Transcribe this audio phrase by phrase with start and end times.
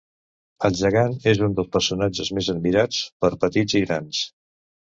[0.69, 4.27] El Gegant és un dels personatges més admirat per petits i grans.